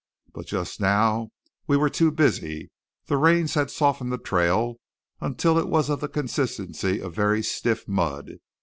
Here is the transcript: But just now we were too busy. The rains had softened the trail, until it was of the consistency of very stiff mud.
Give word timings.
But 0.33 0.47
just 0.47 0.79
now 0.79 1.29
we 1.67 1.77
were 1.77 1.87
too 1.87 2.09
busy. 2.09 2.71
The 3.05 3.17
rains 3.17 3.53
had 3.53 3.69
softened 3.69 4.11
the 4.11 4.17
trail, 4.17 4.77
until 5.19 5.59
it 5.59 5.67
was 5.69 5.91
of 5.91 5.99
the 5.99 6.07
consistency 6.09 6.99
of 6.99 7.13
very 7.13 7.43
stiff 7.43 7.87
mud. 7.87 8.37